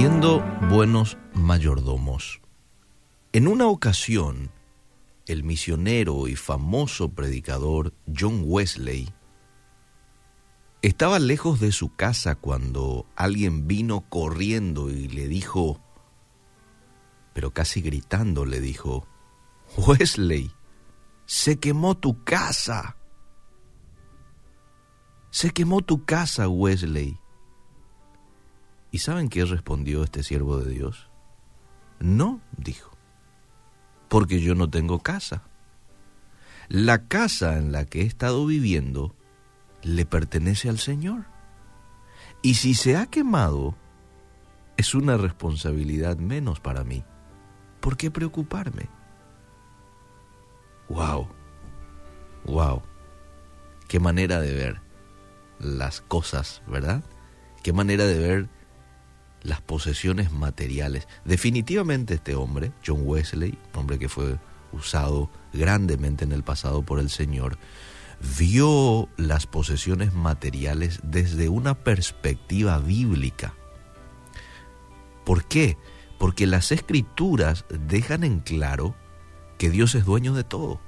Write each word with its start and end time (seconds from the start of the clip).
siendo 0.00 0.40
buenos 0.70 1.18
mayordomos. 1.34 2.40
En 3.34 3.46
una 3.46 3.66
ocasión, 3.66 4.50
el 5.26 5.44
misionero 5.44 6.26
y 6.26 6.36
famoso 6.36 7.10
predicador 7.10 7.92
John 8.18 8.44
Wesley 8.46 9.12
estaba 10.80 11.18
lejos 11.18 11.60
de 11.60 11.70
su 11.70 11.94
casa 11.96 12.34
cuando 12.34 13.04
alguien 13.14 13.68
vino 13.68 14.06
corriendo 14.08 14.88
y 14.88 15.06
le 15.08 15.28
dijo, 15.28 15.82
pero 17.34 17.50
casi 17.50 17.82
gritando 17.82 18.46
le 18.46 18.62
dijo, 18.62 19.06
Wesley, 19.76 20.50
se 21.26 21.58
quemó 21.58 21.94
tu 21.94 22.24
casa. 22.24 22.96
Se 25.28 25.50
quemó 25.50 25.82
tu 25.82 26.06
casa, 26.06 26.48
Wesley. 26.48 27.19
¿Y 28.90 28.98
saben 28.98 29.28
qué 29.28 29.44
respondió 29.44 30.02
este 30.02 30.22
siervo 30.22 30.58
de 30.58 30.70
Dios? 30.70 31.08
No, 32.00 32.40
dijo, 32.56 32.90
porque 34.08 34.40
yo 34.40 34.54
no 34.54 34.68
tengo 34.68 35.00
casa. 35.00 35.42
La 36.68 37.06
casa 37.06 37.58
en 37.58 37.72
la 37.72 37.84
que 37.84 38.02
he 38.02 38.06
estado 38.06 38.46
viviendo 38.46 39.14
le 39.82 40.06
pertenece 40.06 40.68
al 40.68 40.78
Señor. 40.78 41.24
Y 42.42 42.54
si 42.54 42.74
se 42.74 42.96
ha 42.96 43.06
quemado, 43.06 43.76
es 44.76 44.94
una 44.94 45.16
responsabilidad 45.16 46.16
menos 46.16 46.58
para 46.60 46.84
mí. 46.84 47.04
¿Por 47.80 47.96
qué 47.96 48.10
preocuparme? 48.10 48.88
¡Wow! 50.88 51.28
¡Wow! 52.46 52.82
Qué 53.88 54.00
manera 54.00 54.40
de 54.40 54.54
ver 54.54 54.80
las 55.58 56.00
cosas, 56.00 56.62
¿verdad? 56.66 57.04
Qué 57.62 57.72
manera 57.72 58.04
de 58.06 58.18
ver 58.18 58.48
las 59.42 59.60
posesiones 59.60 60.32
materiales. 60.32 61.08
Definitivamente 61.24 62.14
este 62.14 62.34
hombre, 62.34 62.72
John 62.86 63.02
Wesley, 63.04 63.58
hombre 63.74 63.98
que 63.98 64.08
fue 64.08 64.38
usado 64.72 65.30
grandemente 65.52 66.24
en 66.24 66.32
el 66.32 66.42
pasado 66.42 66.82
por 66.82 67.00
el 67.00 67.10
Señor, 67.10 67.58
vio 68.38 69.08
las 69.16 69.46
posesiones 69.46 70.12
materiales 70.12 71.00
desde 71.02 71.48
una 71.48 71.74
perspectiva 71.74 72.78
bíblica. 72.78 73.54
¿Por 75.24 75.44
qué? 75.44 75.76
Porque 76.18 76.46
las 76.46 76.70
escrituras 76.70 77.64
dejan 77.68 78.24
en 78.24 78.40
claro 78.40 78.94
que 79.58 79.70
Dios 79.70 79.94
es 79.94 80.04
dueño 80.04 80.34
de 80.34 80.44
todo. 80.44 80.80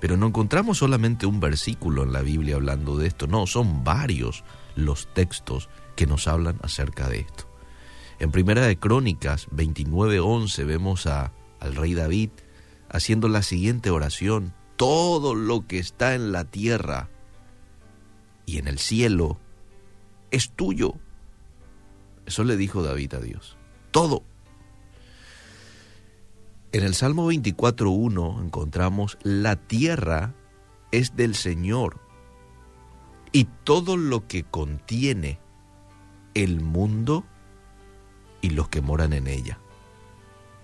Pero 0.00 0.16
no 0.16 0.28
encontramos 0.28 0.78
solamente 0.78 1.26
un 1.26 1.40
versículo 1.40 2.04
en 2.04 2.12
la 2.12 2.22
Biblia 2.22 2.56
hablando 2.56 2.96
de 2.96 3.08
esto, 3.08 3.26
no, 3.26 3.46
son 3.46 3.82
varios 3.84 4.44
los 4.76 5.12
textos 5.12 5.68
que 5.98 6.06
nos 6.06 6.28
hablan 6.28 6.60
acerca 6.62 7.08
de 7.08 7.18
esto. 7.18 7.48
En 8.20 8.30
Primera 8.30 8.64
de 8.64 8.78
Crónicas 8.78 9.48
29:11 9.50 10.64
vemos 10.64 11.08
a, 11.08 11.32
al 11.58 11.74
rey 11.74 11.94
David 11.94 12.30
haciendo 12.88 13.28
la 13.28 13.42
siguiente 13.42 13.90
oración, 13.90 14.54
todo 14.76 15.34
lo 15.34 15.66
que 15.66 15.80
está 15.80 16.14
en 16.14 16.30
la 16.30 16.44
tierra 16.44 17.08
y 18.46 18.58
en 18.58 18.68
el 18.68 18.78
cielo 18.78 19.40
es 20.30 20.50
tuyo. 20.50 20.94
Eso 22.26 22.44
le 22.44 22.56
dijo 22.56 22.84
David 22.84 23.14
a 23.14 23.18
Dios. 23.18 23.56
Todo. 23.90 24.22
En 26.70 26.84
el 26.84 26.94
Salmo 26.94 27.28
24.1 27.32 28.44
encontramos, 28.44 29.18
la 29.24 29.56
tierra 29.56 30.32
es 30.92 31.16
del 31.16 31.34
Señor 31.34 31.98
y 33.32 33.48
todo 33.64 33.96
lo 33.96 34.28
que 34.28 34.44
contiene 34.44 35.40
el 36.44 36.60
mundo 36.60 37.24
y 38.40 38.50
los 38.50 38.68
que 38.68 38.80
moran 38.80 39.12
en 39.12 39.26
ella. 39.26 39.58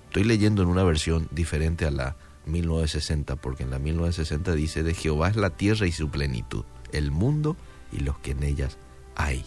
Estoy 0.07 0.25
leyendo 0.25 0.63
en 0.63 0.69
una 0.69 0.85
versión 0.85 1.29
diferente 1.33 1.87
a 1.87 1.91
la 1.91 2.17
1960, 2.47 3.37
porque 3.37 3.65
en 3.65 3.71
la 3.71 3.79
1960 3.79 4.55
dice, 4.55 4.83
de 4.83 4.95
Jehová 4.95 5.29
es 5.29 5.37
la 5.37 5.51
tierra 5.51 5.87
y 5.87 5.93
su 5.93 6.09
plenitud, 6.11 6.65
el 6.93 7.11
mundo 7.11 7.57
y 7.91 8.01
los 8.01 8.19
que 8.19 8.33
en 8.33 8.45
ellas 8.45 8.79
hay. 9.17 9.45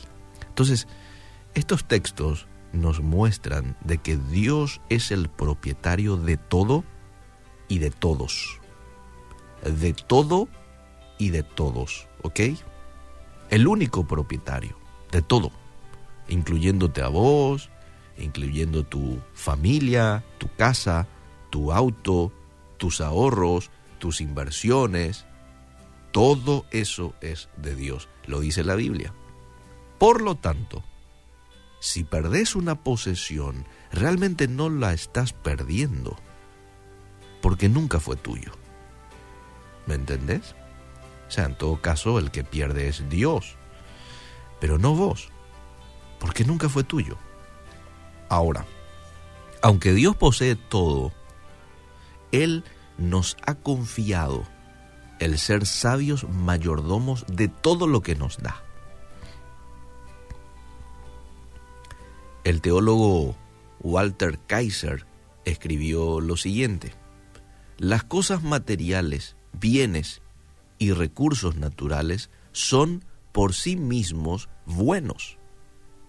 Entonces, 0.47 0.87
estos 1.53 1.87
textos 1.87 2.47
nos 2.73 2.99
muestran 3.01 3.77
de 3.85 3.99
que 3.99 4.17
Dios 4.17 4.81
es 4.89 5.11
el 5.11 5.29
propietario 5.29 6.17
de 6.17 6.35
todo 6.35 6.83
y 7.69 7.79
de 7.79 7.91
todos. 7.91 8.59
De 9.63 9.93
todo 9.93 10.49
y 11.17 11.29
de 11.29 11.43
todos, 11.43 12.07
¿ok? 12.23 12.41
El 13.49 13.67
único 13.67 14.05
propietario 14.05 14.77
de 15.11 15.21
todo, 15.21 15.51
incluyéndote 16.29 17.01
a 17.01 17.07
vos, 17.07 17.69
incluyendo 18.17 18.85
tu 18.85 19.19
familia, 19.33 20.23
tu 20.37 20.49
casa, 20.55 21.07
tu 21.49 21.71
auto, 21.71 22.31
tus 22.77 23.01
ahorros, 23.01 23.69
tus 23.99 24.21
inversiones. 24.21 25.25
Todo 26.11 26.65
eso 26.71 27.13
es 27.21 27.49
de 27.57 27.75
Dios, 27.75 28.09
lo 28.25 28.39
dice 28.39 28.63
la 28.63 28.75
Biblia. 28.75 29.13
Por 29.99 30.21
lo 30.21 30.35
tanto, 30.35 30.83
si 31.79 32.03
perdés 32.03 32.55
una 32.55 32.83
posesión, 32.83 33.65
realmente 33.91 34.47
no 34.47 34.69
la 34.69 34.93
estás 34.93 35.33
perdiendo, 35.33 36.17
porque 37.41 37.69
nunca 37.69 37.99
fue 37.99 38.15
tuyo. 38.15 38.51
¿Me 39.85 39.95
entendés? 39.95 40.55
O 41.27 41.31
sea, 41.31 41.45
en 41.45 41.57
todo 41.57 41.81
caso, 41.81 42.19
el 42.19 42.31
que 42.31 42.43
pierde 42.43 42.87
es 42.87 43.09
Dios, 43.09 43.55
pero 44.59 44.77
no 44.77 44.95
vos, 44.95 45.29
porque 46.19 46.45
nunca 46.45 46.69
fue 46.69 46.83
tuyo. 46.83 47.17
Ahora, 48.29 48.65
aunque 49.61 49.93
Dios 49.93 50.15
posee 50.15 50.55
todo, 50.55 51.11
Él 52.31 52.63
nos 52.97 53.37
ha 53.45 53.55
confiado 53.55 54.45
el 55.19 55.39
ser 55.39 55.65
sabios 55.65 56.27
mayordomos 56.29 57.25
de 57.27 57.47
todo 57.47 57.87
lo 57.87 58.01
que 58.01 58.15
nos 58.15 58.37
da. 58.37 58.61
El 62.43 62.61
teólogo 62.61 63.35
Walter 63.79 64.39
Kaiser 64.47 65.05
escribió 65.45 66.21
lo 66.21 66.37
siguiente, 66.37 66.93
las 67.77 68.03
cosas 68.03 68.43
materiales, 68.43 69.35
bienes 69.53 70.21
y 70.77 70.91
recursos 70.91 71.55
naturales 71.55 72.29
son 72.51 73.03
por 73.31 73.53
sí 73.53 73.75
mismos 73.75 74.49
buenos, 74.65 75.37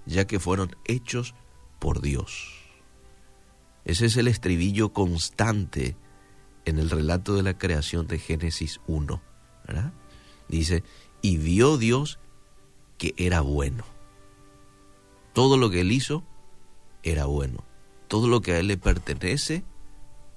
ya 0.09 0.27
que 0.27 0.41
fueron 0.41 0.75
hechos 0.87 1.35
por 1.79 2.01
Dios. 2.01 2.55
Ese 3.85 4.07
es 4.07 4.17
el 4.17 4.27
estribillo 4.27 4.93
constante 4.93 5.97
en 6.65 6.79
el 6.79 6.91
relato 6.91 7.37
de 7.37 7.43
la 7.43 7.57
creación 7.57 8.07
de 8.07 8.19
Génesis 8.19 8.81
1. 8.87 9.23
Dice, 10.49 10.83
y 11.23 11.37
vio 11.37 11.77
Dios 11.77 12.19
que 12.97 13.15
era 13.17 13.43
bueno. 13.43 13.85
Todo 15.35 15.57
lo 15.57 15.71
que 15.71 15.83
él 15.83 15.93
hizo 15.93 16.25
era 17.03 17.27
bueno. 17.27 17.65
Todo 18.09 18.29
lo 18.29 18.41
que 18.41 18.53
a 18.53 18.59
él 18.59 18.67
le 18.67 18.79
pertenece 18.79 19.63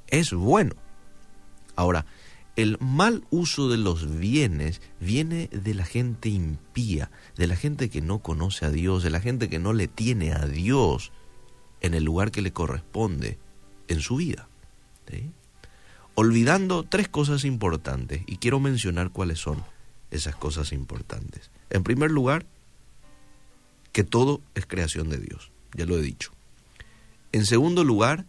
es 0.08 0.34
bueno. 0.34 0.76
Ahora, 1.76 2.06
el 2.56 2.78
mal 2.80 3.24
uso 3.30 3.70
de 3.70 3.78
los 3.78 4.20
bienes 4.20 4.82
viene 5.00 5.48
de 5.52 5.74
la 5.74 5.86
gente 5.86 6.30
impía, 6.30 7.10
de 7.38 7.48
la 7.48 7.56
gente 7.56 7.90
que 7.90 8.02
no 8.02 8.20
conoce 8.20 8.66
a 8.66 8.72
Dios, 8.72 9.04
de 9.04 9.10
la 9.10 9.22
gente 9.22 9.50
que 9.50 9.60
no 9.60 9.74
le 9.74 9.88
tiene 9.88 10.34
a 10.34 10.46
Dios 10.46 11.12
en 11.82 11.94
el 11.94 12.04
lugar 12.04 12.32
que 12.32 12.42
le 12.42 12.52
corresponde 12.52 13.40
en 13.88 14.02
su 14.02 14.18
vida. 14.18 14.48
Olvidando 16.16 16.84
tres 16.84 17.08
cosas 17.10 17.46
importantes, 17.46 18.24
y 18.28 18.38
quiero 18.38 18.60
mencionar 18.60 19.12
cuáles 19.12 19.40
son 19.40 19.64
esas 20.12 20.36
cosas 20.36 20.72
importantes. 20.72 21.50
En 21.70 21.84
primer 21.84 22.12
lugar, 22.12 22.46
que 23.92 24.04
todo 24.04 24.42
es 24.56 24.66
creación 24.66 25.10
de 25.10 25.18
Dios, 25.18 25.52
ya 25.74 25.86
lo 25.86 25.98
he 25.98 26.02
dicho. 26.02 26.32
En 27.32 27.46
segundo 27.46 27.84
lugar, 27.84 28.26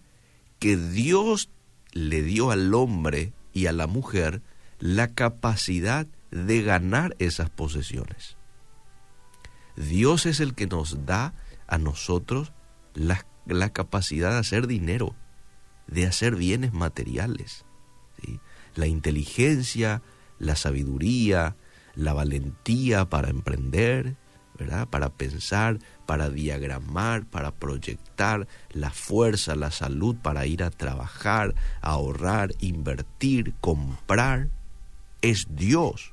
que 0.58 0.76
Dios 0.76 1.48
le 1.92 2.22
dio 2.22 2.50
al 2.50 2.72
hombre 2.74 3.32
y 3.52 3.66
a 3.66 3.72
la 3.72 3.86
mujer 3.86 4.42
la 4.78 5.08
capacidad 5.08 6.06
de 6.30 6.62
ganar 6.62 7.14
esas 7.18 7.50
posesiones. 7.50 8.36
Dios 9.76 10.26
es 10.26 10.40
el 10.40 10.54
que 10.54 10.66
nos 10.66 11.06
da 11.06 11.34
a 11.66 11.78
nosotros 11.78 12.52
la, 12.94 13.24
capacidad 13.72 14.32
de 14.32 14.38
hacer 14.38 14.66
dinero, 14.66 15.14
de 15.86 16.06
hacer 16.06 16.36
bienes 16.36 16.72
materiales. 16.72 17.64
La 18.74 18.86
inteligencia, 18.86 20.02
la 20.38 20.56
sabiduría, 20.56 21.56
la 21.94 22.12
valentía 22.12 23.08
para 23.08 23.30
emprender, 23.30 24.16
para 24.90 25.10
pensar, 25.10 25.78
para 26.06 26.30
diagramar, 26.30 27.24
para 27.26 27.52
proyectar 27.52 28.46
la 28.72 28.90
fuerza, 28.90 29.54
la 29.56 29.70
salud 29.70 30.16
para 30.16 30.46
ir 30.46 30.62
a 30.62 30.70
trabajar, 30.70 31.54
ahorrar, 31.80 32.54
invertir, 32.60 33.54
comprar, 33.60 34.48
es 35.20 35.46
Dios. 35.50 36.12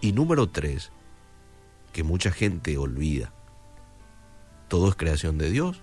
Y 0.00 0.12
número 0.12 0.48
tres, 0.48 0.90
que 1.92 2.02
mucha 2.02 2.32
gente 2.32 2.76
olvida. 2.76 3.32
Todo 4.68 4.88
es 4.88 4.96
creación 4.96 5.38
de 5.38 5.50
Dios. 5.50 5.80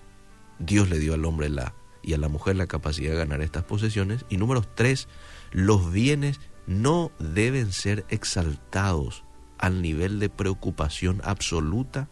Dios 0.58 0.90
le 0.90 1.00
dio 1.00 1.14
al 1.14 1.24
hombre 1.24 1.48
la, 1.48 1.74
y 2.02 2.14
a 2.14 2.18
la 2.18 2.28
mujer 2.28 2.56
la 2.58 2.68
capacidad 2.68 3.12
de 3.12 3.18
ganar 3.18 3.42
estas 3.42 3.64
posesiones. 3.64 4.26
Y 4.30 4.38
número 4.38 4.62
tres, 4.62 5.08
los 5.52 5.92
bienes 5.92 6.40
no 6.70 7.12
deben 7.18 7.74
ser 7.74 8.06
exaltados 8.10 9.24
al 9.58 9.82
nivel 9.82 10.20
de 10.20 10.30
preocupación 10.30 11.20
absoluta 11.26 12.10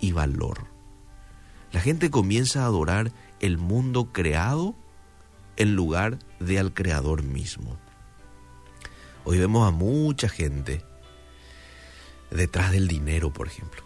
y 0.00 0.10
valor. 0.10 0.66
La 1.70 1.78
gente 1.80 2.10
comienza 2.10 2.62
a 2.62 2.66
adorar 2.66 3.12
el 3.38 3.56
mundo 3.56 4.06
creado 4.12 4.74
en 5.54 5.76
lugar 5.76 6.18
de 6.40 6.58
al 6.58 6.74
creador 6.74 7.22
mismo. 7.22 7.78
Hoy 9.24 9.38
vemos 9.38 9.68
a 9.68 9.70
mucha 9.70 10.28
gente 10.28 10.84
detrás 12.32 12.72
del 12.72 12.88
dinero, 12.88 13.32
por 13.32 13.46
ejemplo, 13.46 13.84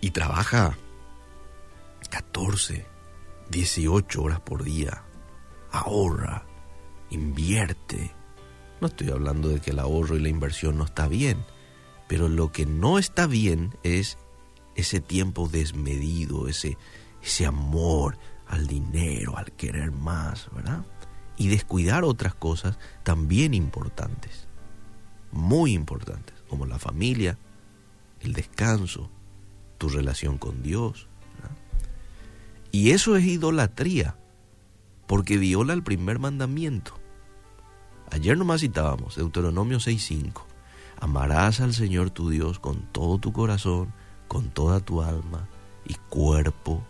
y 0.00 0.12
trabaja 0.12 0.78
14, 2.08 2.86
18 3.50 4.22
horas 4.22 4.40
por 4.40 4.64
día, 4.64 5.02
ahorra, 5.70 6.46
invierte. 7.10 8.23
No 8.84 8.88
estoy 8.88 9.08
hablando 9.08 9.48
de 9.48 9.60
que 9.60 9.70
el 9.70 9.78
ahorro 9.78 10.14
y 10.14 10.20
la 10.20 10.28
inversión 10.28 10.76
no 10.76 10.84
está 10.84 11.08
bien, 11.08 11.42
pero 12.06 12.28
lo 12.28 12.52
que 12.52 12.66
no 12.66 12.98
está 12.98 13.26
bien 13.26 13.74
es 13.82 14.18
ese 14.74 15.00
tiempo 15.00 15.48
desmedido, 15.48 16.48
ese, 16.48 16.76
ese 17.22 17.46
amor 17.46 18.18
al 18.46 18.66
dinero, 18.66 19.38
al 19.38 19.52
querer 19.52 19.90
más, 19.90 20.50
¿verdad? 20.54 20.84
Y 21.38 21.48
descuidar 21.48 22.04
otras 22.04 22.34
cosas 22.34 22.78
también 23.04 23.54
importantes, 23.54 24.48
muy 25.32 25.72
importantes, 25.72 26.34
como 26.46 26.66
la 26.66 26.78
familia, 26.78 27.38
el 28.20 28.34
descanso, 28.34 29.08
tu 29.78 29.88
relación 29.88 30.36
con 30.36 30.62
Dios. 30.62 31.08
Y 32.70 32.90
eso 32.90 33.16
es 33.16 33.24
idolatría, 33.24 34.18
porque 35.06 35.38
viola 35.38 35.72
el 35.72 35.82
primer 35.82 36.18
mandamiento. 36.18 37.02
Ayer 38.10 38.36
nomás 38.36 38.60
citábamos 38.60 39.16
Deuteronomio 39.16 39.78
6.5. 39.78 40.42
Amarás 41.00 41.60
al 41.60 41.74
Señor 41.74 42.10
tu 42.10 42.30
Dios 42.30 42.58
con 42.58 42.82
todo 42.92 43.18
tu 43.18 43.32
corazón, 43.32 43.92
con 44.28 44.50
toda 44.50 44.80
tu 44.80 45.02
alma 45.02 45.48
y 45.84 45.94
cuerpo, 46.08 46.82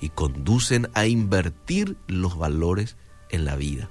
y 0.00 0.10
conducen 0.10 0.88
a 0.94 1.06
invertir 1.06 1.96
los 2.06 2.38
valores 2.38 2.96
en 3.30 3.44
la 3.44 3.56
vida. 3.56 3.88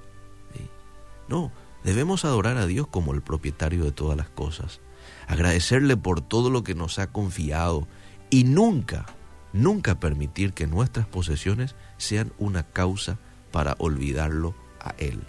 No, 1.27 1.51
debemos 1.83 2.24
adorar 2.24 2.57
a 2.57 2.68
Dios 2.68 2.88
como 2.88 3.13
el 3.13 3.21
propietario 3.21 3.83
de 3.83 3.91
todas 3.91 4.15
las 4.18 4.30
cosas, 4.30 4.80
agradecerle 5.27 5.98
por 5.98 6.21
todo 6.21 6.50
lo 6.50 6.63
que 6.63 6.75
nos 6.75 7.00
ha 7.00 7.12
confiado 7.12 7.88
y 8.30 8.44
nunca, 8.44 9.06
nunca 9.53 10.00
permitir 10.00 10.53
que 10.53 10.68
nuestras 10.68 11.07
posesiones 11.07 11.75
sean 11.98 12.31
una 12.38 12.63
causa 12.63 13.18
para 13.51 13.75
olvidarlo 13.80 14.53
a 14.80 14.91
Él. 14.98 15.24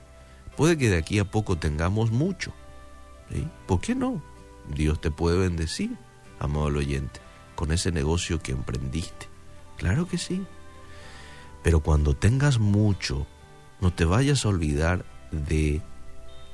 Puede 0.56 0.78
que 0.78 0.88
de 0.88 0.96
aquí 0.96 1.18
a 1.18 1.30
poco 1.30 1.56
tengamos 1.56 2.10
mucho. 2.10 2.52
¿Por 3.66 3.80
qué 3.80 3.94
no? 3.94 4.22
Dios 4.68 5.00
te 5.00 5.10
puede 5.10 5.38
bendecir, 5.38 5.96
amado 6.38 6.66
oyente, 6.66 7.20
con 7.54 7.72
ese 7.72 7.92
negocio 7.92 8.40
que 8.42 8.52
emprendiste. 8.52 9.28
Claro 9.76 10.08
que 10.08 10.18
sí. 10.18 10.44
Pero 11.62 11.80
cuando 11.80 12.14
tengas 12.14 12.58
mucho, 12.58 13.26
no 13.80 13.92
te 13.92 14.04
vayas 14.04 14.44
a 14.44 14.48
olvidar 14.48 15.04
de 15.30 15.82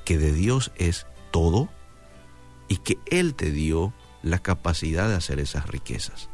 que 0.05 0.17
de 0.17 0.33
Dios 0.33 0.71
es 0.75 1.05
todo 1.31 1.69
y 2.67 2.77
que 2.77 2.97
Él 3.05 3.35
te 3.35 3.51
dio 3.51 3.93
la 4.21 4.39
capacidad 4.39 5.07
de 5.07 5.15
hacer 5.15 5.39
esas 5.39 5.67
riquezas. 5.67 6.29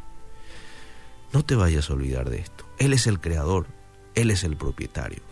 No 1.34 1.44
te 1.44 1.56
vayas 1.56 1.90
a 1.90 1.94
olvidar 1.94 2.30
de 2.30 2.40
esto. 2.40 2.66
Él 2.80 2.94
es 2.94 3.06
el 3.06 3.20
creador, 3.20 3.68
Él 4.16 4.32
es 4.32 4.44
el 4.44 4.58
propietario. 4.58 5.29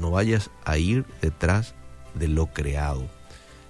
No 0.00 0.10
vayas 0.10 0.50
a 0.64 0.78
ir 0.78 1.04
detrás 1.20 1.74
de 2.14 2.26
lo 2.26 2.46
creado, 2.46 3.06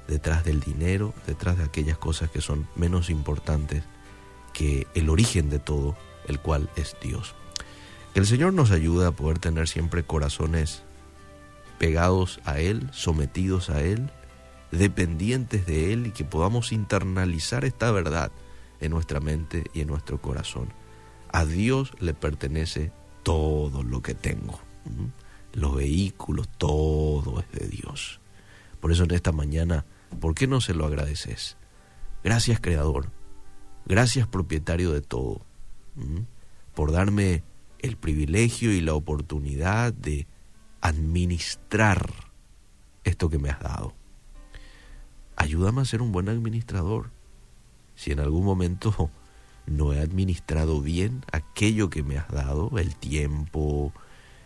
detrás 0.07 0.45
del 0.45 0.61
dinero, 0.61 1.13
detrás 1.27 1.59
de 1.59 1.65
aquellas 1.65 1.99
cosas 1.99 2.31
que 2.31 2.41
son 2.41 2.69
menos 2.77 3.11
importantes 3.11 3.83
que 4.53 4.87
el 4.95 5.11
origen 5.11 5.51
de 5.51 5.59
todo, 5.59 5.97
el 6.27 6.39
cual 6.39 6.71
es 6.77 6.97
Dios. 7.03 7.35
Que 8.15 8.21
el 8.21 8.27
Señor 8.27 8.53
nos 8.53 8.71
ayude 8.71 9.07
a 9.07 9.13
poder 9.13 9.39
tener 9.39 9.69
siempre 9.69 10.05
corazones 10.05 10.83
pegados 11.79 12.41
a 12.45 12.61
Él, 12.61 12.89
sometidos 12.93 13.71
a 13.71 13.83
Él, 13.83 14.11
dependientes 14.71 15.67
de 15.67 15.93
Él 15.93 16.07
y 16.07 16.11
que 16.11 16.25
podamos 16.25 16.73
internalizar 16.73 17.65
esta 17.65 17.91
verdad 17.91 18.31
en 18.81 18.93
nuestra 18.93 19.21
mente 19.21 19.65
y 19.73 19.81
en 19.81 19.89
nuestro 19.89 20.21
corazón. 20.21 20.73
A 21.33 21.45
Dios 21.45 21.93
le 21.99 22.15
pertenece 22.15 22.93
todo 23.23 23.83
lo 23.83 24.03
que 24.03 24.15
tengo. 24.15 24.61
Los 25.53 25.75
vehículos, 25.75 26.49
todo 26.49 27.41
es 27.41 27.51
de 27.59 27.69
Dios. 27.69 28.21
Por 28.81 28.93
eso 28.93 29.05
en 29.05 29.13
esta 29.13 29.33
mañana, 29.33 29.85
¿por 30.21 30.35
qué 30.35 30.47
no 30.47 30.61
se 30.61 30.75
lo 30.75 30.87
agradeces? 30.87 31.57
Gracias 32.23 32.61
Creador, 32.61 33.11
gracias 33.87 34.27
propietario 34.27 34.93
de 34.93 35.01
todo, 35.01 35.41
por 36.75 36.93
darme 36.93 37.43
el 37.79 37.97
privilegio 37.97 38.73
y 38.73 38.81
la 38.81 38.95
oportunidad 38.95 39.93
de 39.93 40.27
administrar 40.81 42.11
esto 43.05 43.31
que 43.31 43.39
me 43.39 43.51
has 43.51 43.61
dado. 43.61 43.95
Ayúdame 45.37 45.81
a 45.81 45.87
ser 45.87 46.03
un 46.03 46.13
buen 46.13 46.29
administrador. 46.29 47.11
Si 47.95 48.13
en 48.13 48.21
algún 48.21 48.45
momento 48.45 49.11
no 49.67 49.93
he 49.93 50.01
administrado 50.01 50.81
bien 50.81 51.25
aquello 51.33 51.91
que 51.91 52.03
me 52.03 52.19
has 52.19 52.29
dado, 52.29 52.79
el 52.79 52.97
tiempo, 52.97 53.93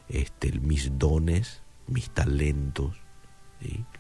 este, 0.09 0.53
mis 0.53 0.99
dones, 0.99 1.63
mis 1.87 2.11
talentos, 2.11 2.97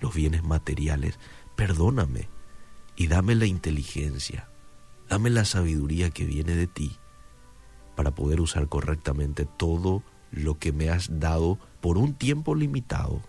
los 0.00 0.14
bienes 0.14 0.42
materiales, 0.42 1.18
perdóname 1.56 2.28
y 2.96 3.06
dame 3.06 3.34
la 3.34 3.46
inteligencia, 3.46 4.48
dame 5.08 5.30
la 5.30 5.44
sabiduría 5.44 6.10
que 6.10 6.24
viene 6.24 6.54
de 6.54 6.66
ti 6.66 6.98
para 7.96 8.14
poder 8.14 8.40
usar 8.40 8.68
correctamente 8.68 9.46
todo 9.46 10.02
lo 10.30 10.58
que 10.58 10.72
me 10.72 10.90
has 10.90 11.20
dado 11.20 11.58
por 11.80 11.96
un 11.96 12.14
tiempo 12.14 12.54
limitado. 12.54 13.20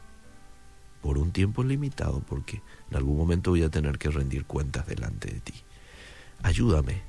Por 1.02 1.20
un 1.20 1.32
tiempo 1.32 1.64
limitado, 1.64 2.22
porque 2.22 2.64
en 2.90 2.98
algún 2.98 3.16
momento 3.16 3.52
voy 3.52 3.62
a 3.62 3.70
tener 3.70 4.00
que 4.00 4.10
rendir 4.10 4.46
cuentas 4.46 4.88
delante 4.88 5.32
de 5.32 5.40
ti. 5.40 5.54
Ayúdame, 6.42 7.04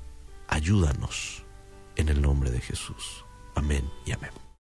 ayúdanos 0.48 1.44
en 1.96 2.10
el 2.10 2.20
nombre 2.20 2.50
de 2.50 2.60
Jesús. 2.60 3.24
Amén 3.54 3.88
y 4.04 4.12
amén. 4.12 4.45